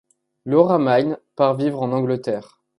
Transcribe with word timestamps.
Laura 0.45 0.79
Mayne 0.79 1.15
part 1.35 1.53
vivre 1.55 1.79
en 1.83 1.91
Angleterre. 1.91 2.59